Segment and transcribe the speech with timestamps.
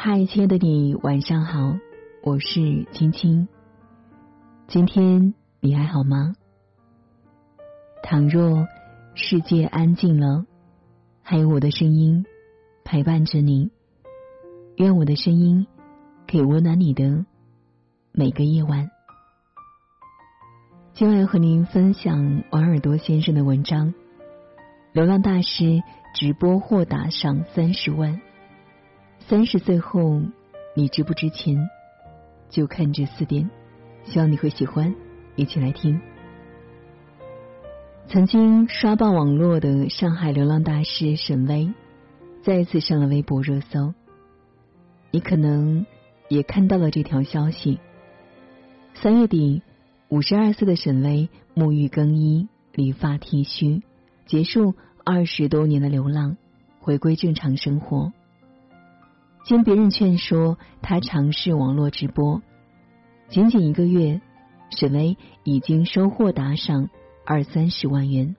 [0.00, 1.76] 嗨，亲爱的你，晚上好，
[2.22, 3.48] 我是青青。
[4.68, 6.36] 今天你还好吗？
[8.00, 8.68] 倘若
[9.16, 10.46] 世界安静了，
[11.20, 12.24] 还有我的声音
[12.84, 13.72] 陪伴着你，
[14.76, 15.66] 愿我的声音
[16.28, 17.26] 可以温暖你的
[18.12, 18.88] 每个夜晚。
[20.94, 23.92] 今晚和您分享王尔多先生的文章
[24.92, 25.82] 《流浪大师
[26.14, 28.14] 直播或打赏三十万》。
[29.28, 30.22] 三十岁后，
[30.74, 31.68] 你值不值钱？
[32.48, 33.50] 就看这四点。
[34.04, 34.94] 希望你会喜欢，
[35.36, 36.00] 一起来听。
[38.06, 41.74] 曾经刷爆网络的上海流浪大师沈巍，
[42.42, 43.92] 再次上了微博热搜。
[45.10, 45.84] 你可能
[46.30, 47.80] 也看到了这条消息：
[48.94, 49.60] 三月底，
[50.08, 53.82] 五十二岁的沈巍沐浴更衣、理发剃须，
[54.24, 54.74] 结束
[55.04, 56.38] 二十多年的流浪，
[56.80, 58.14] 回归正常生活。
[59.48, 62.42] 经别人劝说，他尝试网络直播，
[63.30, 64.20] 仅仅一个月，
[64.68, 66.90] 沈巍已经收获打赏
[67.24, 68.36] 二三十万元。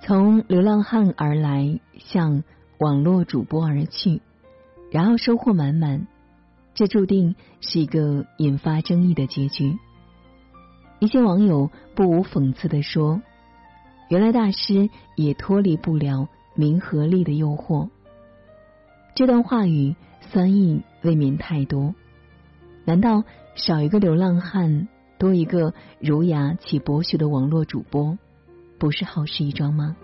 [0.00, 2.44] 从流浪汉而来，向
[2.78, 4.22] 网络主播而去，
[4.92, 6.06] 然后收获满满，
[6.74, 9.76] 这注定是一个引发争议的结局。
[11.00, 13.22] 一些网友不无讽刺的说
[14.08, 17.88] ：“原来大师也脱离不了名和利的诱惑。”
[19.14, 19.94] 这段话语
[20.32, 21.94] 酸意未免太多，
[22.84, 23.22] 难道
[23.54, 28.18] 少一个流浪汉，多一个儒雅且博学的网络主播，
[28.76, 29.96] 不是好事一桩吗？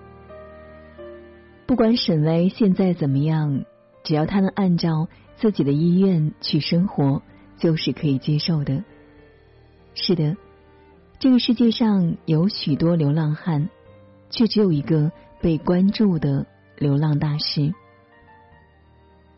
[1.67, 3.65] 不管沈巍现在怎么样，
[4.05, 7.23] 只要他能按照自己的意愿去生活，
[7.59, 8.85] 就是可以接受的。
[9.95, 10.37] 是的，
[11.19, 13.71] 这个世界上有许多流浪汉，
[14.31, 16.47] 却只有一个被关注的
[16.79, 17.75] 流浪大师。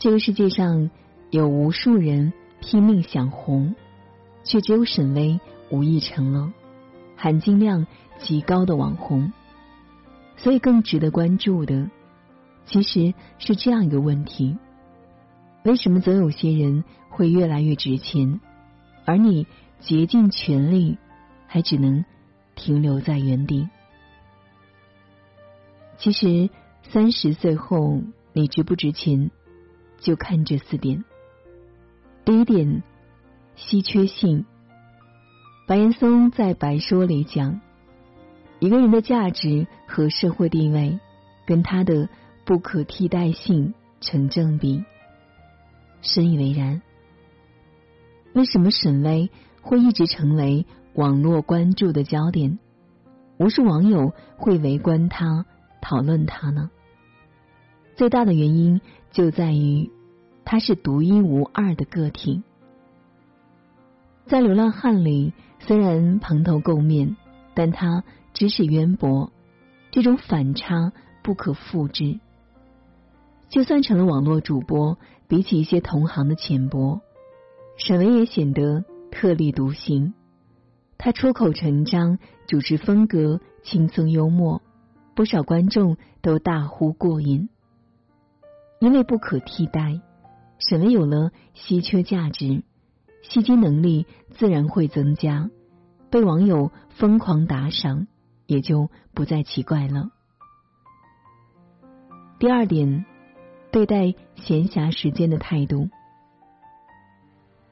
[0.03, 0.91] 这个世界上
[1.31, 3.77] 有无数人拼命想红，
[4.42, 5.39] 却只有沈巍
[5.70, 6.52] 无意成了
[7.14, 7.86] 含金量
[8.18, 9.33] 极高的网红。
[10.36, 11.89] 所以，更值得关注的
[12.67, 14.58] 其实是这样一个问题：
[15.63, 18.40] 为什么总有些人会越来越值钱，
[19.05, 19.46] 而你
[19.79, 20.98] 竭尽全力
[21.46, 22.05] 还只能
[22.57, 23.69] 停留在原地？
[25.96, 26.51] 其实，
[26.90, 28.02] 三十岁后
[28.33, 29.30] 你值不值钱？
[30.02, 31.05] 就看这四点。
[32.24, 32.83] 第一点，
[33.57, 34.45] 稀缺性。
[35.67, 37.61] 白岩松在《白说》里讲，
[38.58, 40.98] 一个人的价值和社会地位
[41.46, 42.08] 跟他的
[42.45, 44.85] 不可替代性成正比。
[46.02, 46.83] 深以为然。
[48.34, 49.30] 为什么沈巍
[49.61, 52.58] 会一直成为网络关注的焦点？
[53.39, 55.46] 无数网友会围观他、
[55.80, 56.70] 讨论他呢？
[57.95, 58.80] 最大的原因
[59.11, 59.91] 就在于，
[60.45, 62.42] 他是独一无二的个体。
[64.27, 67.17] 在流浪汉里，虽然蓬头垢面，
[67.55, 69.31] 但他知识渊博，
[69.91, 70.92] 这种反差
[71.23, 72.19] 不可复制。
[73.48, 74.97] 就算成了网络主播，
[75.29, 77.02] 比起一些同行的浅薄，
[77.77, 80.14] 沈巍也显得特立独行。
[80.97, 84.63] 他出口成章，主持风格轻松幽默，
[85.14, 87.51] 不少观众都大呼过瘾。
[88.83, 90.01] 因为不可替代，
[90.59, 92.65] 沈巍有了稀缺价值，
[93.23, 95.51] 吸金能力自然会增加，
[96.11, 98.09] 被网友疯狂打赏，
[98.48, 100.11] 也就不再奇怪了。
[102.41, 103.05] 第二点，
[103.70, 105.89] 对待闲暇时间的态度，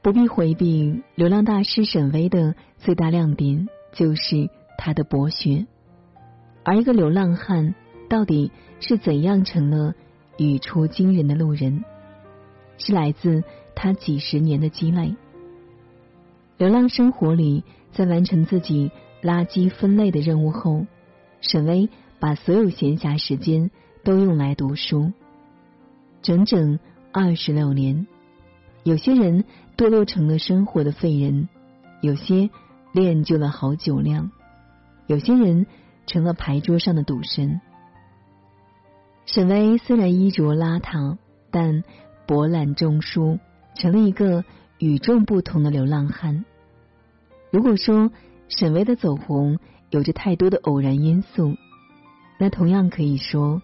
[0.01, 1.03] 不必回避。
[1.15, 5.67] 流浪大师沈巍的最大亮点就是他的博学，
[6.63, 7.75] 而一个流浪汉
[8.07, 9.93] 到底是怎样成了？
[10.45, 11.83] 语出惊人的路人，
[12.77, 13.43] 是来自
[13.75, 15.15] 他几十年的积累。
[16.57, 18.91] 流浪生活里，在完成自己
[19.21, 20.85] 垃圾分类的任务后，
[21.41, 23.69] 沈巍把所有闲暇时间
[24.03, 25.11] 都用来读书，
[26.21, 26.79] 整整
[27.11, 28.07] 二十六年。
[28.83, 29.45] 有些人
[29.77, 31.49] 堕落成了生活的废人，
[32.01, 32.49] 有些
[32.93, 34.31] 练就了好酒量，
[35.05, 35.67] 有些人
[36.07, 37.61] 成了牌桌上的赌神。
[39.33, 41.17] 沈巍虽然衣着邋遢，
[41.51, 41.85] 但
[42.27, 43.39] 博览众书，
[43.75, 44.43] 成了一个
[44.77, 46.43] 与众不同的流浪汉。
[47.49, 48.11] 如果说
[48.49, 49.57] 沈巍的走红
[49.89, 51.55] 有着太多的偶然因素，
[52.39, 53.61] 那同样可以说，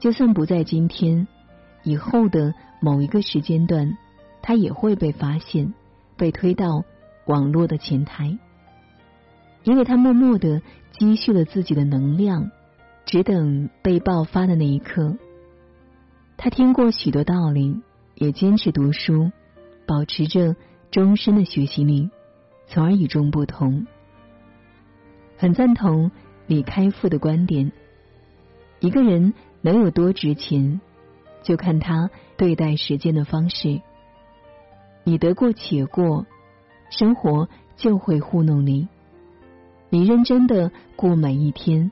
[0.00, 1.28] 就算不在今天，
[1.84, 3.96] 以后的某一个时间段，
[4.42, 5.74] 他也会被发现，
[6.16, 6.82] 被推到
[7.24, 8.36] 网络的前台，
[9.62, 10.60] 因为他默默的
[10.90, 12.50] 积蓄了自己的能量。
[13.08, 15.16] 只等被爆发的那一刻，
[16.36, 17.80] 他听过许多道理，
[18.16, 19.32] 也坚持读书，
[19.86, 20.56] 保持着
[20.90, 22.10] 终身的学习力，
[22.66, 23.86] 从而与众不同。
[25.38, 26.10] 很赞同
[26.46, 27.72] 李开复的观点：
[28.78, 29.32] 一个人
[29.62, 30.78] 能有多值钱，
[31.42, 33.80] 就看他对待时间的方式。
[35.04, 36.26] 你得过且过，
[36.90, 38.86] 生活就会糊弄你；
[39.88, 41.90] 你认真的过每一天，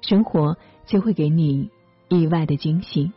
[0.00, 0.56] 生活
[0.86, 1.70] 就会给你
[2.08, 3.12] 意外的惊喜。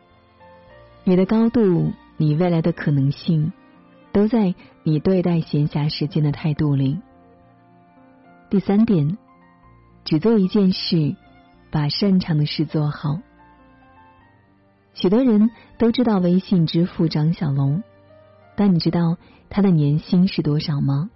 [1.04, 3.51] 你的高度，你未来的可能性，
[4.12, 7.00] 都在你对待闲暇时间的态度里。
[8.50, 9.18] 第三点，
[10.04, 11.16] 只做一件事，
[11.72, 13.19] 把擅长的事做好。
[14.94, 17.83] 许多人都知道微信支付张小龙。
[18.54, 19.18] 但你知道
[19.50, 21.10] 他的年薪是多少吗？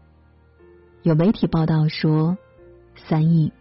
[1.03, 2.37] 有媒体报道说
[2.95, 3.51] 三亿。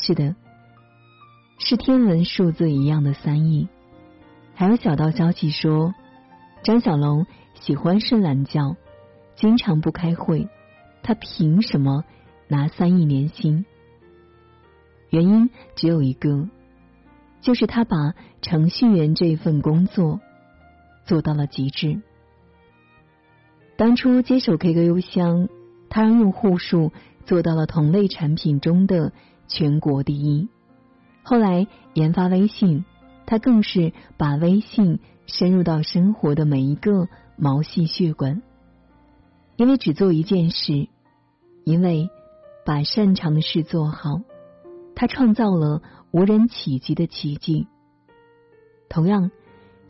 [0.00, 0.36] 是的，
[1.58, 3.68] 是天文数字一样的三亿。
[4.54, 5.92] 还有小道消息说，
[6.62, 8.76] 张小龙喜欢睡懒觉，
[9.34, 10.48] 经常不开会，
[11.02, 12.04] 他凭什么
[12.46, 13.64] 拿三亿年薪？
[15.10, 16.48] 原因只有一个，
[17.40, 20.20] 就是他把程序员这份工作。
[21.04, 22.02] 做到了极致。
[23.78, 25.48] 当初接手 QQ 邮箱，
[25.88, 26.92] 他让用户数
[27.24, 29.14] 做到了同类产品中的
[29.48, 30.48] 全国第一。
[31.24, 32.84] 后来研发微信，
[33.26, 38.40] 他更是把微信深入到生活的每一个毛细血管。
[39.56, 40.88] 因为只做一件事，
[41.64, 42.08] 因为
[42.64, 44.20] 把擅长的事做好，
[44.94, 47.66] 他创造了无人企及的奇迹。
[48.88, 49.30] 同样。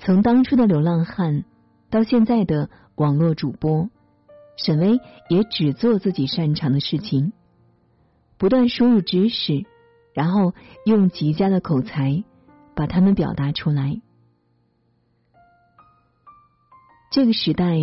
[0.00, 1.42] 从当初的流浪汉
[1.90, 3.90] 到现在的网络主播，
[4.56, 7.32] 沈巍也只做自己擅长的事情，
[8.38, 9.66] 不断输入知识，
[10.14, 10.54] 然后
[10.84, 12.24] 用极佳的口才
[12.74, 14.00] 把他们表达出来。
[17.10, 17.78] 这个时代，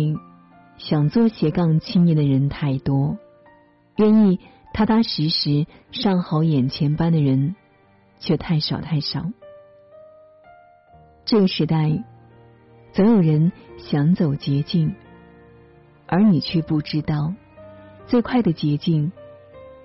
[0.78, 3.18] 想做斜杠青年的人太多，
[3.96, 4.40] 愿意
[4.72, 7.54] 踏踏实实上好眼前班的人
[8.18, 9.30] 却太少太少。
[11.24, 12.04] 这个时代，
[12.92, 14.94] 总有人想走捷径，
[16.06, 17.34] 而你却不知道，
[18.06, 19.12] 最快的捷径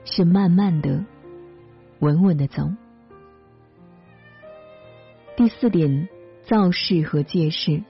[0.05, 1.03] 是慢慢的、
[1.99, 2.69] 稳稳的走。
[5.37, 6.07] 第四点，
[6.43, 7.83] 造势和借势。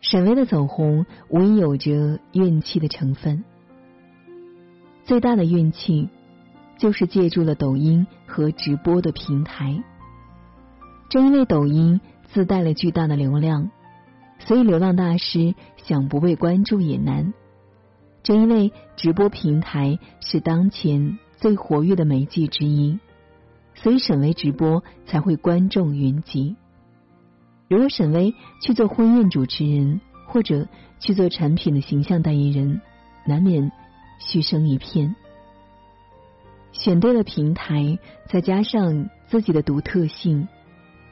[0.00, 3.44] 沈巍的走红无疑有着运气的成分，
[5.04, 6.08] 最大的运气
[6.78, 9.82] 就是借助了抖音和直播的平台，
[11.08, 12.00] 正因为抖音。
[12.32, 13.70] 自带了巨大的流量，
[14.40, 17.32] 所以流浪大师想不被关注也难。
[18.24, 22.98] 正因为直播平台是当前最活跃的媒介之一，
[23.74, 26.56] 所以沈巍直播才会观众云集。
[27.68, 30.66] 如果沈巍去做婚宴主持人，或者
[30.98, 32.80] 去做产品的形象代言人，
[33.24, 33.70] 难免
[34.18, 35.14] 嘘声一片。
[36.72, 40.48] 选对了平台，再加上自己的独特性。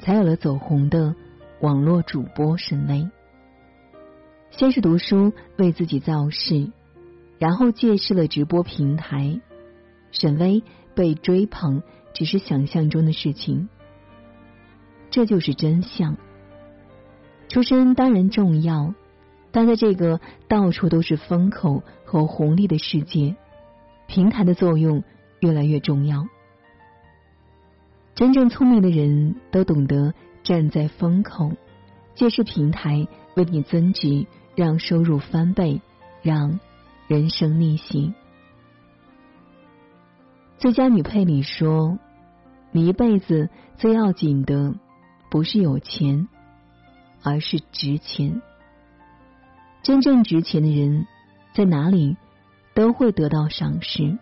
[0.01, 1.15] 才有了走红的
[1.61, 3.09] 网络主播沈巍。
[4.51, 6.73] 先是读书为自己造势，
[7.43, 9.41] 然后借势了直播平台。
[10.13, 10.63] 沈巍
[10.95, 11.83] 被追捧
[12.15, 13.69] 只是想象中的事情，
[15.11, 16.17] 这就是真相。
[17.49, 18.95] 出身当然重要，
[19.51, 23.35] 但在这个到处都是风口和红利的世界，
[24.07, 25.03] 平台的作用
[25.41, 26.29] 越来越重要。
[28.15, 31.51] 真正聪明的人都懂得站在风口，
[32.15, 35.81] 借势平台为你增值，让收入翻倍，
[36.23, 36.61] 让
[37.13, 38.15] 人生逆袭。
[40.57, 41.99] 最佳女配里说
[42.73, 44.75] ：“你一辈子最要紧的
[45.31, 46.27] 不是有钱，
[47.23, 48.41] 而是值钱。
[49.83, 51.07] 真正值钱的人
[51.53, 52.17] 在哪里
[52.75, 54.17] 都会得到赏识。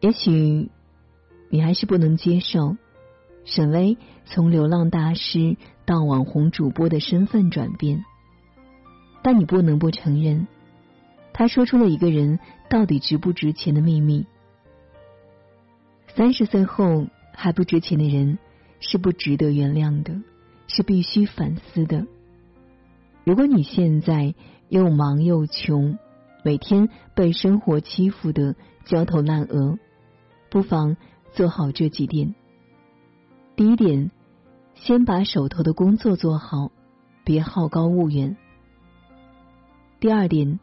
[0.00, 0.70] 也许。”
[1.48, 2.76] 你还是不能接受
[3.44, 8.04] 沈巍从流浪大师到网红主播的身份转变，
[9.22, 10.48] 但你不能不承认，
[11.38, 12.40] 他说出了一个人
[12.70, 14.24] 到底值不值钱的秘密。
[16.14, 18.38] 三十岁后还不值钱的人
[18.80, 20.22] 是不值得原谅的，
[20.66, 22.06] 是必须反思的。
[23.22, 24.34] 如果你现在
[24.70, 25.98] 又忙又穷，
[26.42, 29.78] 每天被生活欺负的焦头烂额，
[30.50, 30.96] 不妨。
[31.32, 32.34] 做好这几点。
[33.56, 34.10] 第一点，
[34.74, 36.70] 先把手头的工作做好，
[37.24, 38.38] 别好高骛远。
[40.00, 40.58] 第二点，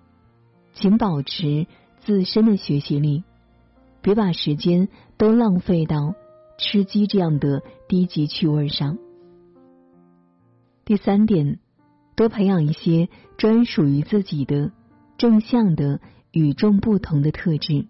[0.73, 1.67] 请保持
[1.99, 3.23] 自身的学习力，
[4.01, 6.15] 别把时间都浪费到
[6.57, 8.97] 吃鸡这样的低级趣味上。
[10.85, 11.59] 第三点，
[12.15, 14.71] 多培养一些专属于自己的
[15.17, 16.01] 正向的、
[16.31, 17.87] 与众不同的特质。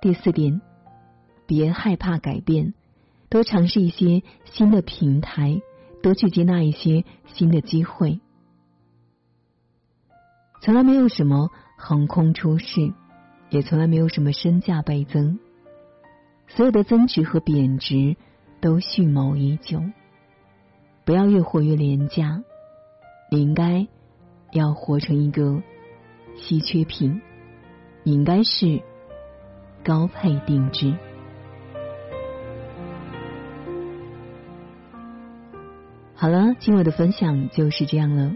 [0.00, 0.60] 第四点，
[1.46, 2.74] 别害怕改变，
[3.28, 5.60] 多尝试一些新的平台，
[6.02, 7.04] 多去接纳一些
[7.34, 8.20] 新的机会。
[10.62, 12.92] 从来没有什么横空出世，
[13.48, 15.38] 也从来没有什么身价倍增。
[16.48, 18.16] 所有的增值和贬值
[18.60, 19.82] 都蓄谋已久。
[21.06, 22.42] 不要越活越廉价，
[23.30, 23.88] 你应该
[24.52, 25.62] 要活成一个
[26.36, 27.22] 稀缺品，
[28.02, 28.82] 你应该是
[29.82, 30.94] 高配定制。
[36.14, 38.34] 好了，今晚的分享就是这样了。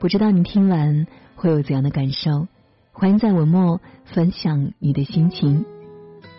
[0.00, 2.48] 不知道你听完会有怎样的感受？
[2.90, 5.66] 欢迎在文末分享你的心情。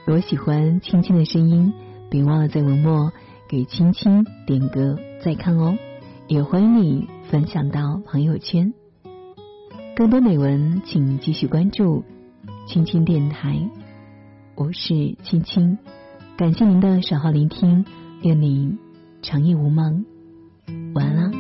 [0.08, 1.72] 如果喜欢青青的声音，
[2.10, 3.14] 别忘了在文末
[3.48, 5.78] 给青青点个再看哦。
[6.28, 8.74] 也欢迎你分享到朋友圈。
[9.96, 12.04] 更多美文，请继续关注
[12.66, 13.70] 青青电台。
[14.56, 15.78] 我是青青，
[16.36, 17.86] 感谢您的守候聆听，
[18.24, 18.80] 愿您
[19.22, 20.04] 长夜无梦。
[20.96, 21.31] 晚安啦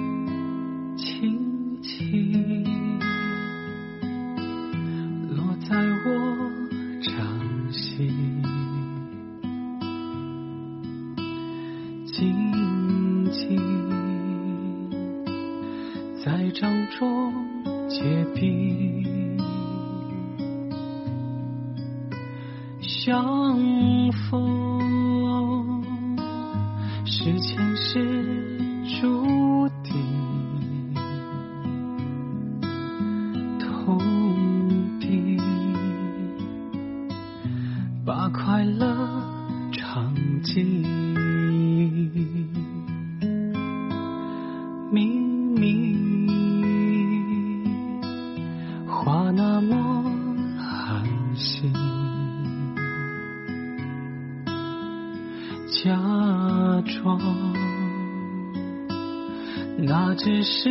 [59.83, 60.69] 那只是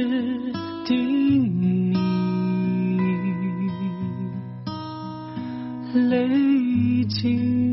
[0.84, 1.96] 叮咛，
[6.08, 7.72] 泪尽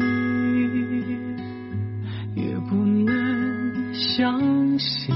[2.35, 5.15] 也不能相信，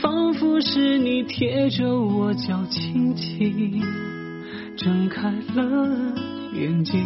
[0.00, 3.82] 仿佛是你贴着我脚轻轻。
[4.76, 6.14] 睁开了
[6.54, 7.02] 眼睛，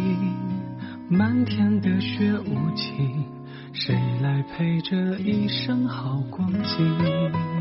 [1.09, 3.23] 漫天的雪无情，
[3.71, 7.60] 谁来陪这一生好光景？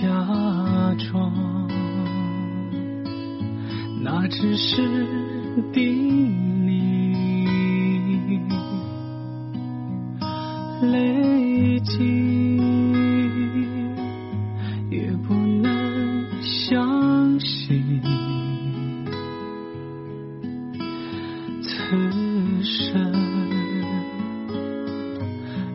[0.00, 0.06] 假
[0.96, 1.68] 装，
[4.02, 5.06] 那只是
[5.74, 6.32] 叮
[6.64, 6.72] 咛，
[10.90, 12.56] 泪尽
[14.90, 18.00] 也不能相信，
[21.60, 21.68] 此
[22.62, 23.12] 生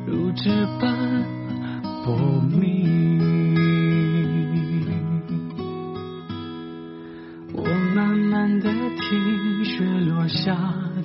[0.07, 0.49] 如纸
[0.81, 1.23] 般
[2.03, 3.34] 薄命。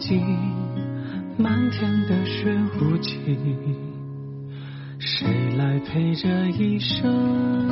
[0.00, 0.20] 睛，
[1.36, 3.14] 漫天的雪无情。
[4.98, 7.68] 谁来陪这一生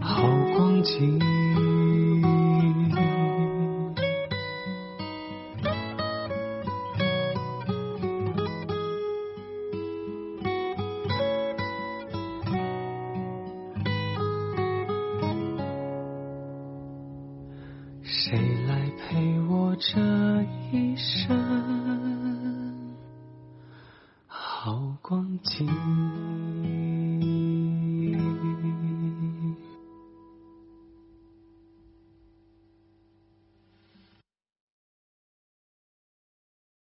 [0.00, 0.22] 好
[0.56, 1.18] 光景？